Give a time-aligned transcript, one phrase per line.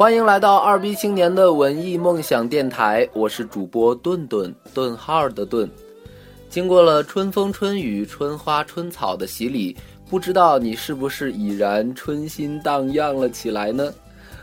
[0.00, 5.70] 欢迎来到二逼青年的文艺梦想电台，我是主播顿顿顿号的顿。
[6.48, 9.76] 经过了春风春雨、春花春草的洗礼，
[10.08, 13.92] 不知道你是不是已然春心荡漾了起来呢？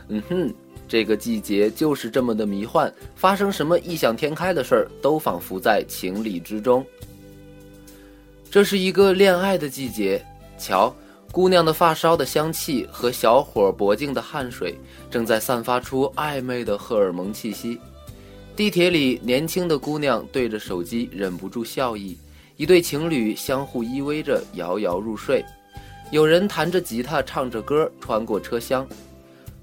[0.06, 0.54] 嗯哼，
[0.86, 6.86] 这个季节就是这么的迷幻，发生什么异想天开的事儿，都仿佛在情理之中。
[8.48, 10.24] 这是一个恋爱的季节，
[10.56, 10.94] 瞧。
[11.30, 14.78] 姑娘的发梢的香气和小伙脖颈的汗水，
[15.10, 17.78] 正在散发出暧昧的荷尔蒙气息。
[18.56, 22.18] 地铁里，年轻的姑娘对着手机忍不住笑意，
[22.56, 25.44] 一对情侣相互依偎着摇摇入睡。
[26.10, 28.84] 有人弹着吉他，唱着歌穿过车厢。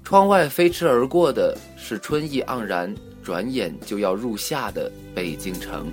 [0.04, 5.90] 窗外飞驰而过的是春意盎然，转眼就要入夏的北京城。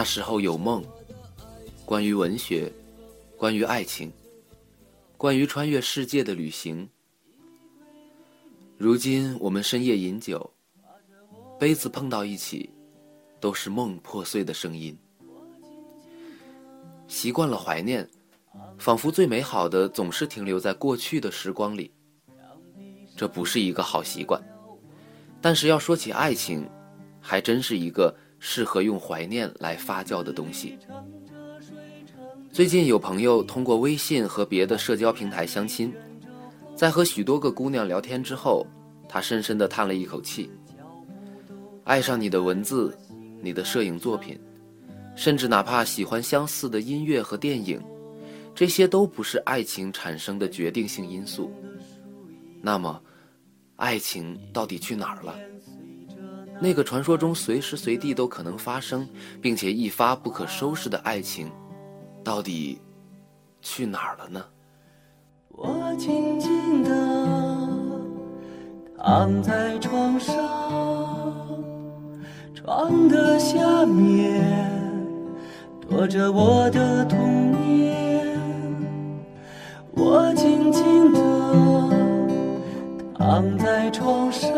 [0.00, 0.82] 那时候有梦，
[1.84, 2.72] 关于文学，
[3.36, 4.10] 关于爱情，
[5.18, 6.88] 关于穿越世界的旅行。
[8.78, 10.50] 如今我们深夜饮酒，
[11.58, 12.70] 杯子碰到一起，
[13.40, 14.96] 都是梦破碎的声音。
[17.06, 18.08] 习惯了怀念，
[18.78, 21.92] 仿佛最美好的总是停留在过去的时光里。
[23.18, 24.42] 这不是一个好习惯，
[25.42, 26.66] 但是要说起爱情，
[27.20, 30.76] 还真是一个适合用怀念来发酵的东西。
[32.50, 35.94] 最近有朋友通过微信和别的社交平台相亲，
[36.74, 38.66] 在和许多个姑娘聊天之后，
[39.08, 40.50] 他深深地叹了一口气。
[41.84, 42.96] 爱上你的文字，
[43.40, 44.36] 你的摄影作品，
[45.14, 47.80] 甚至哪怕喜欢相似的音乐和电影，
[48.54, 51.52] 这些都不是爱情产生的决定性因素。
[52.60, 53.00] 那么，
[53.76, 55.38] 爱情到底去哪儿了？
[56.60, 59.08] 那个传说中随时随地都可能发生，
[59.40, 61.50] 并且一发不可收拾的爱情，
[62.22, 62.80] 到底
[63.62, 64.44] 去哪儿了呢？
[65.48, 67.68] 我静静地
[68.98, 70.36] 躺在床上，
[72.54, 74.44] 床的下面
[75.80, 78.38] 躲着我的童年。
[79.92, 81.20] 我静静地
[83.18, 84.50] 躺在床上，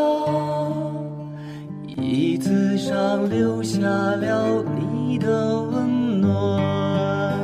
[2.83, 7.39] 上留下了你的温暖。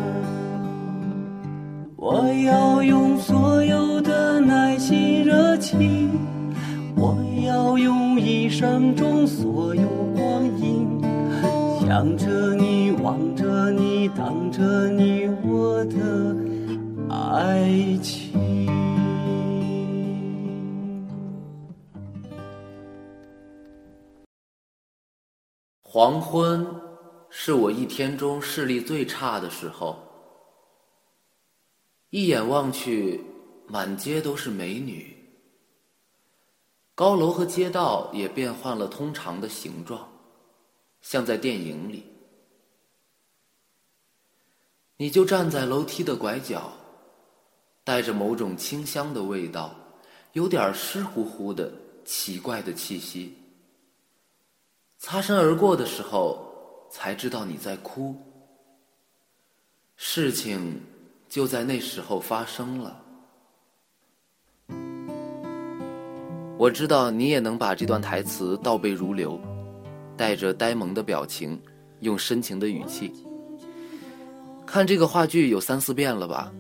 [1.95, 6.11] 我要用所有的耐心、热情，
[6.97, 7.17] 我
[7.47, 9.83] 要用一生中所有
[10.17, 10.85] 光阴，
[11.87, 16.35] 想着你，望着你，等着你，我的
[17.09, 18.48] 爱情。
[25.99, 26.65] 黄昏
[27.29, 29.99] 是我一天中视力最差的时候。
[32.11, 33.21] 一眼望去，
[33.67, 35.13] 满街都是美女，
[36.95, 40.09] 高楼和街道也变换了通常的形状，
[41.01, 42.05] 像在电影里。
[44.99, 46.73] 你就站在楼梯的拐角，
[47.83, 49.75] 带着某种清香的味道，
[50.35, 51.69] 有点湿乎乎的
[52.05, 53.37] 奇怪的气息。
[54.99, 56.45] 擦身而过的时候，
[56.91, 58.17] 才知道你在哭。
[59.95, 60.81] 事情
[61.29, 63.01] 就在那时候发生了。
[66.59, 69.41] 我知道你也能把这段台词倒背如流，
[70.17, 71.61] 带着呆萌的表情，
[72.01, 73.13] 用深情的语气。
[74.67, 76.53] 看这个话剧有三四遍了吧？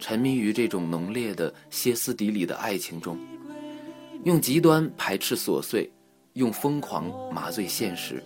[0.00, 3.16] 沉迷于这种浓烈的歇斯底里的爱情中，
[4.24, 5.88] 用极端排斥琐碎。
[6.34, 8.22] 用疯狂麻醉现实。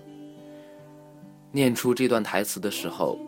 [1.51, 3.19] 念出这段台词的时候，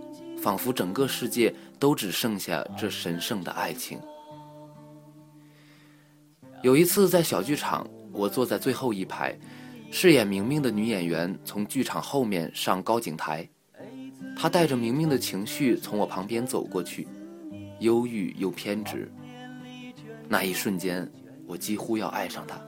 [0.43, 3.99] 仿佛整个世界都只剩下这神圣的爱情。
[6.63, 9.35] 有一次在小剧场，我坐在最后一排，
[9.91, 13.49] 饰演明明的女演员从剧场后面上高景台，
[14.37, 17.09] 她带着明明的情绪从我旁边走过去，
[17.81, 19.11] 忧郁又偏执。
[20.29, 21.11] 那一瞬间，
[21.47, 22.61] 我几乎要爱上她。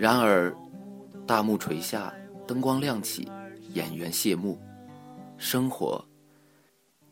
[0.00, 0.56] 然而，
[1.26, 2.10] 大幕垂下，
[2.46, 3.30] 灯光亮起，
[3.74, 4.58] 演员谢幕，
[5.36, 6.02] 生活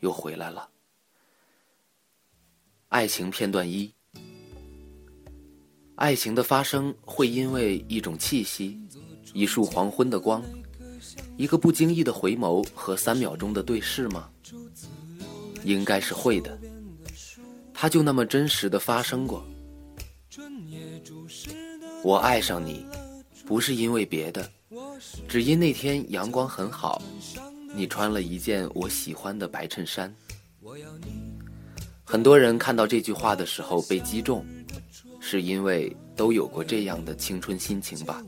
[0.00, 0.66] 又回来了。
[2.88, 3.92] 爱情片段一：
[5.96, 8.80] 爱情的发生会因为一种气息、
[9.34, 10.42] 一束黄昏的光、
[11.36, 14.30] 一个不经意的回眸和三秒钟的对视吗？
[15.62, 16.58] 应该是会的。
[17.74, 19.44] 它就那么真实的发生过。
[22.08, 22.86] 我爱上你，
[23.44, 24.50] 不是因为别的，
[25.28, 27.02] 只因那天阳光很好，
[27.74, 30.10] 你穿了一件我喜欢的白衬衫。
[32.04, 34.42] 很多人看到这句话的时候被击中，
[35.20, 38.24] 是因为都有过这样的青春心情吧？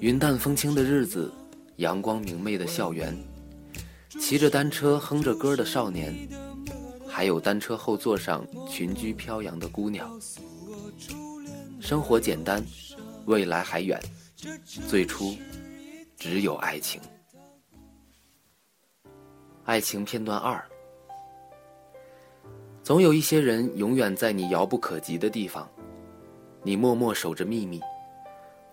[0.00, 1.32] 云淡风轻的日子，
[1.76, 3.16] 阳光明媚的校园，
[4.18, 6.28] 骑着单车哼着歌的少年，
[7.06, 10.10] 还有单车后座上裙裾飘扬的姑娘。
[11.86, 12.60] 生活简单，
[13.26, 13.96] 未来还远，
[14.88, 15.36] 最初
[16.16, 17.00] 只有爱情。
[19.62, 20.60] 爱情片段二。
[22.82, 25.70] 总有一些人永远在你遥不可及的地方，
[26.64, 27.80] 你默默守着秘密，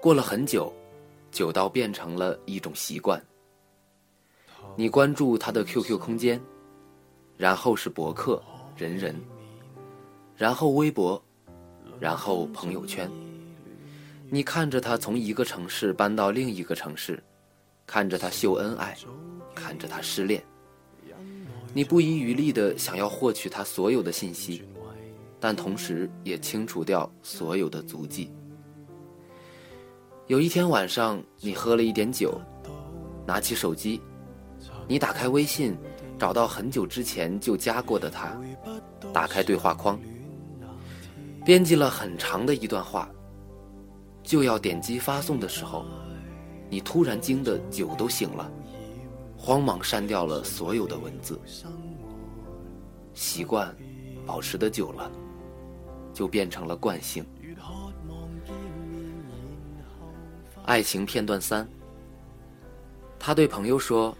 [0.01, 0.73] 过了很久，
[1.29, 3.23] 久到变成了一种习惯。
[4.75, 6.41] 你关注他的 QQ 空间，
[7.37, 8.41] 然后是博客、
[8.75, 9.15] 人人，
[10.35, 11.23] 然后微博，
[11.99, 13.09] 然后朋友圈。
[14.29, 17.21] 你看着他从一个城市搬到另一个城市，
[17.85, 18.97] 看着他秀恩爱，
[19.53, 20.43] 看着他失恋。
[21.73, 24.63] 你不遗余力的想要获取他所有的信息，
[25.39, 28.31] 但同时也清除掉所有的足迹。
[30.27, 32.39] 有一天晚上，你喝了一点酒，
[33.25, 34.01] 拿起手机，
[34.87, 35.75] 你打开微信，
[36.17, 38.39] 找到很久之前就加过的他，
[39.11, 39.99] 打开对话框，
[41.45, 43.09] 编辑了很长的一段话，
[44.23, 45.85] 就要点击发送的时候，
[46.69, 48.49] 你突然惊得酒都醒了。
[49.37, 51.37] 慌忙删掉了所有的文字，
[53.13, 53.75] 习惯
[54.25, 55.11] 保持的久了，
[56.13, 57.25] 就变成了惯性。
[60.63, 61.67] 爱情片段三，
[63.19, 64.17] 他对朋友说：“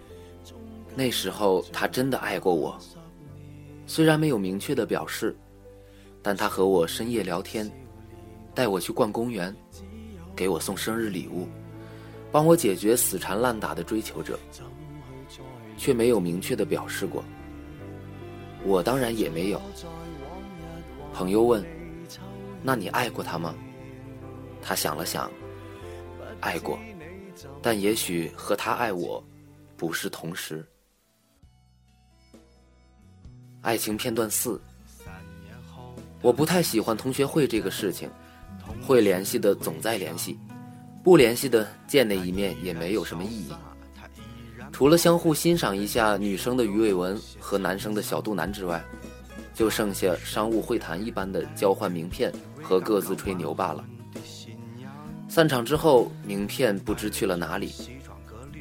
[0.94, 2.78] 那时候他真的爱过我，
[3.86, 5.34] 虽然没有明确的表示，
[6.24, 7.70] 但他和我深夜聊天，
[8.56, 9.56] 带我去逛公园，
[10.36, 11.48] 给我送生日礼物，
[12.32, 14.40] 帮我解决死缠烂打的追求者。”
[15.76, 17.24] 却没有明确的表示过，
[18.64, 19.60] 我当然也没有。
[21.12, 21.66] 朋友问
[22.62, 23.56] ：“那你爱过他吗？”
[24.62, 25.30] 他想了想，
[26.40, 26.80] 爱过，
[27.62, 29.22] 但也许和他爱我，
[29.76, 30.66] 不是同时。
[33.62, 34.62] 爱情片段四，
[36.24, 38.10] 我不太喜欢同学会这个事情，
[38.82, 40.40] 会联系的总在联系，
[41.04, 43.52] 不联系的见那一面也没有什么意义。
[44.72, 48.82] 除了相互欣赏一下女生的鱼尾纹和男生的小肚腩之外，
[49.54, 52.32] 就剩下商务会谈一般的交换名片
[52.62, 53.84] 和各自吹牛罢了。
[55.28, 57.74] 散场之后，名片不知去了哪里，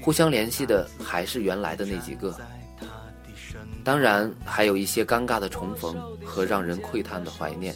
[0.02, 2.36] 互相联系的还是原来的那几个。
[3.84, 7.74] 当然，还有一些尴尬的重逢和让人喟叹的怀念。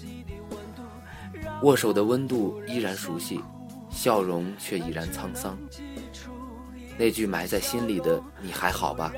[1.63, 3.41] 握手的温度依然熟悉，
[3.91, 5.59] 笑容却已然沧桑。
[6.97, 9.13] 那句埋在心里的“你还好吧”，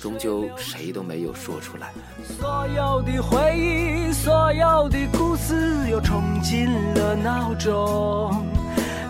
[0.00, 1.92] 终究谁都没有说出来。
[2.38, 8.46] 所有的回忆，所有的故事，又冲进了脑中。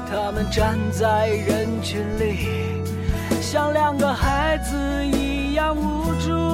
[0.09, 2.83] 他们站在人群里，
[3.43, 6.54] 像两个孩子一样无助。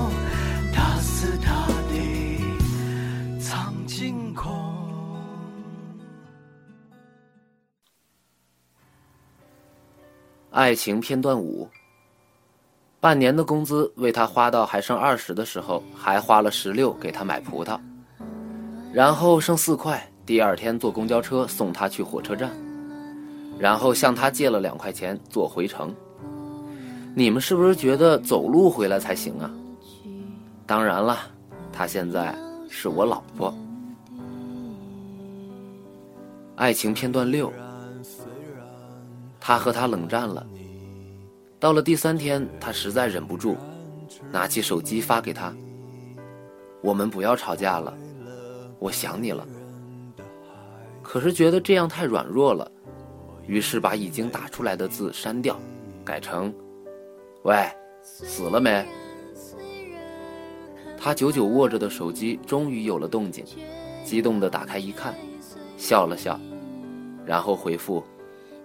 [10.51, 11.69] 爱情片段五。
[12.99, 17.79] 半年的工资为他花到还剩二十的时候，还花了十六给他买葡萄，
[18.91, 22.51] 然后剩四块，第二天坐公交车送他去火车站，
[23.57, 25.95] 然后向他借了两块钱坐回程。
[27.15, 29.49] 你们是不是觉得走路回来才行啊？
[30.67, 31.17] 当然了，
[31.71, 32.35] 他现在
[32.69, 33.55] 是我老婆。
[36.57, 37.51] 爱情片段六，
[39.41, 40.45] 他和他冷战了。
[41.59, 43.57] 到了第三天，他实在忍不住，
[44.31, 45.53] 拿起手机发给他
[46.81, 47.93] ：“我们不要吵架了，
[48.79, 49.45] 我想你了。”
[51.03, 52.71] 可是觉得这样太软弱了，
[53.45, 55.59] 于是把已经打出来的字删掉，
[56.05, 56.53] 改成
[57.43, 57.67] “喂，
[58.03, 58.85] 死了没？”
[60.97, 63.43] 他久久握着的手机终于有了动静，
[64.05, 65.15] 激动地打开一看，
[65.75, 66.39] 笑了笑，
[67.25, 68.03] 然后回复：“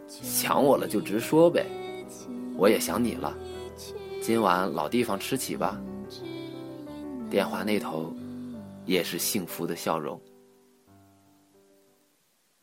[0.08, 1.66] 想我了就直说呗，
[2.56, 3.36] 我也想你了。
[4.22, 5.80] 今晚老地方吃起吧。”
[7.30, 8.14] 电话那头
[8.84, 10.20] 也是幸福的笑容。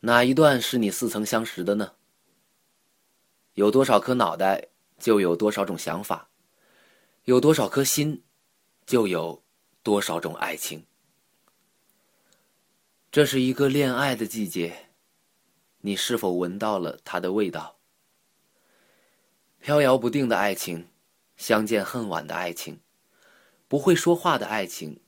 [0.00, 1.92] 哪一段是你似曾相识的呢？
[3.54, 6.28] 有多少颗脑袋，就有多少种想法；
[7.24, 8.22] 有多少颗心，
[8.86, 9.42] 就有。
[9.82, 10.82] 多少种爱情？
[13.12, 14.74] 这是一个恋爱的季节，
[15.86, 17.76] 你是否闻到了它的味道？
[19.60, 20.88] 飘摇不定的爱情，
[21.36, 22.80] 相见恨晚的爱情，
[23.68, 24.98] 不会说话的爱情，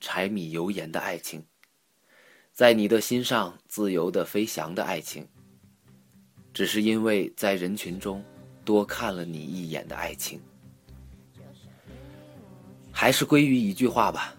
[0.00, 1.44] 柴米油盐的爱情，
[2.50, 5.28] 在你的心上自由的飞翔的爱情，
[6.54, 8.24] 只是因为在人群中
[8.64, 10.40] 多看了你一眼的爱情。
[12.90, 14.34] 还是归于一句话吧。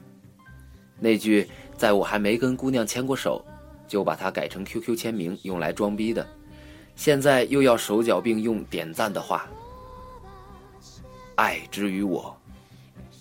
[0.99, 1.47] 那句
[1.77, 3.45] 在我还没跟姑娘牵过手，
[3.87, 6.27] 就把它改成 QQ 签名用来装逼的，
[6.95, 9.47] 现在又要手脚并用点赞的话。
[11.35, 12.35] 爱之于我，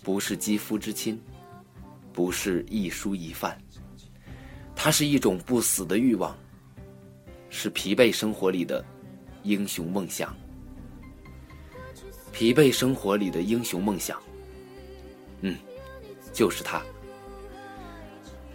[0.02, 1.20] 不是肌肤之亲，
[2.12, 3.56] 不是一蔬一饭，
[4.76, 6.36] 它是一种不死的欲望，
[7.48, 8.84] 是疲惫生活里的
[9.42, 10.34] 英雄梦想。
[12.32, 14.20] 疲惫生活里的英雄梦想。
[15.40, 15.56] 嗯，
[16.32, 16.82] 就是他。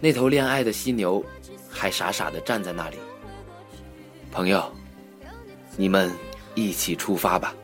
[0.00, 1.24] 那头恋爱的犀牛，
[1.68, 2.96] 还傻傻的站在那里。
[4.30, 4.70] 朋友，
[5.76, 6.12] 你们
[6.54, 7.54] 一起出发吧。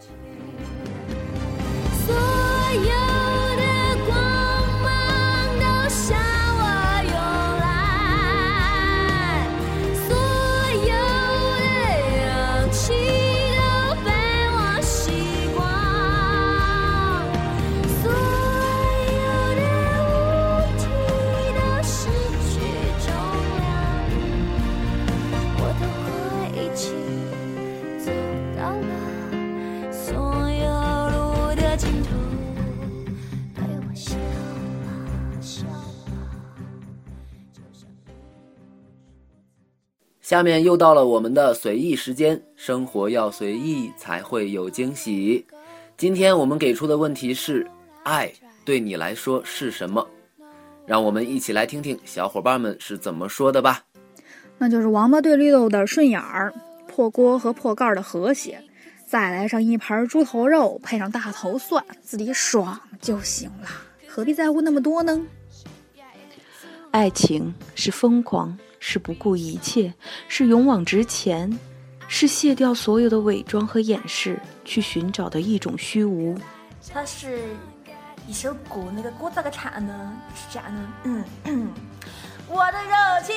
[40.25, 45.45] 下面又到了我们的随意时间，生活要随意才会有惊喜。
[45.99, 47.71] 今天我们给出的问题是：
[48.04, 48.33] 爱
[48.64, 50.09] 对你来说是什么？
[50.87, 53.85] 让我们一起来听听小伙伴们是怎么说的吧。
[54.57, 56.54] 那就是王八对绿豆的顺眼儿，
[56.88, 58.59] 破锅和破盖的和谐，
[59.07, 63.69] 再来上一盘猪头肉，配上大头蒜，自己爽就行了，
[64.09, 65.21] 何必在乎那么多呢？
[66.93, 68.57] 爱情是疯狂。
[68.87, 69.91] 是不顾一切，
[70.29, 71.50] 是勇往直前，
[72.07, 76.38] 是卸掉所有的伪装和掩饰，去寻找的一种虚无。
[76.93, 77.45] 它是
[78.29, 80.12] 一首歌，那个歌咋个唱呢？
[80.35, 81.73] 是这样的，嗯，
[82.47, 83.35] 我的热情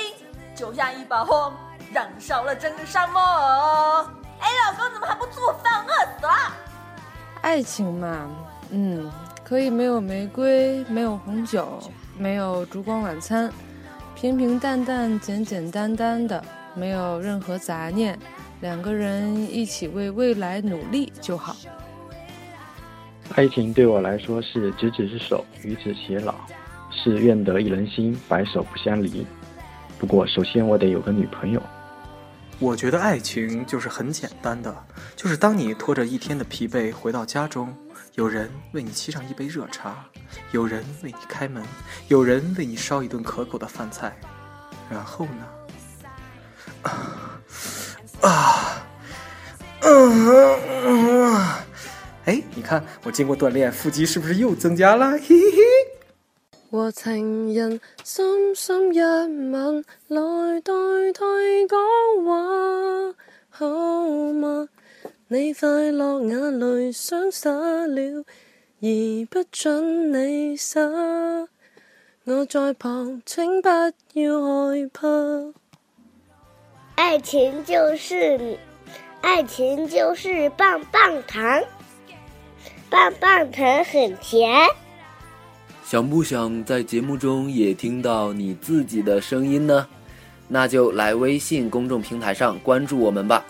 [0.53, 1.53] 就像一把火，
[1.93, 3.21] 燃烧了整个沙漠。
[4.41, 5.81] 哎，老公怎么还不做饭？
[5.85, 6.33] 饿死了。
[7.39, 8.29] 爱情嘛，
[8.69, 9.09] 嗯，
[9.45, 11.81] 可以没有玫瑰，没有红酒，
[12.17, 13.49] 没有烛光晚餐。
[14.19, 16.43] 平平淡淡、简简单单的，
[16.73, 18.17] 没有任何杂念，
[18.61, 21.55] 两个人一起为未来努力就好。
[23.35, 26.33] 爱情对我来说是执子之手，与子偕老，
[26.89, 29.23] 是愿得一人心，白首不相离。
[29.99, 31.61] 不过，首先我得有个女朋友。
[32.57, 34.75] 我觉得爱情就是很简单的，
[35.15, 37.71] 就是当你拖着一天的疲惫回到家中。
[38.17, 40.03] 有人为你沏上一杯热茶，
[40.51, 41.63] 有人为你开门，
[42.07, 44.17] 有人为你烧一顿可口的饭菜，
[44.89, 45.47] 然后呢？
[46.81, 47.37] 啊，
[48.21, 48.87] 啊
[49.81, 51.37] 嗯，
[52.25, 55.11] 哎，你看我经过锻炼，腹肌是不是又增加了？
[55.11, 55.61] 嘿嘿嘿。
[56.71, 60.73] 和情人深深一吻，来代
[61.13, 61.21] 替
[61.69, 61.79] 讲
[62.25, 63.13] 话，
[63.51, 63.67] 好
[64.33, 64.67] 吗？
[65.29, 68.23] 你快乐眼泪想洒了，
[68.79, 68.87] 而
[69.29, 70.79] 不准你洒。
[72.23, 75.05] 我在旁，请不要害怕。
[76.95, 78.57] 爱情就是，
[79.19, 81.61] 爱情就是棒棒糖，
[82.89, 84.49] 棒棒糖很甜。
[85.83, 89.85] 想不想在节目中也听到你自己的声音呢？
[90.47, 93.45] 那就来微信公众平台上关注我们吧。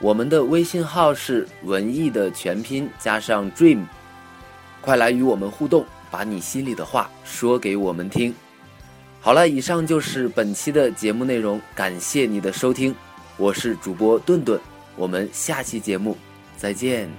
[0.00, 3.84] 我们的微信号是文艺的全拼加上 dream，
[4.80, 8.34] 快来与我们互动，把你心里的话说给我们听。
[9.20, 12.94] 好了，以上就是本期的节目内容，感谢你的收听，
[13.36, 14.58] 我是主播顿顿，
[14.96, 16.16] 我们下期节目
[16.56, 17.10] 再见。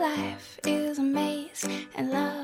[0.00, 2.39] Life is a maze, and love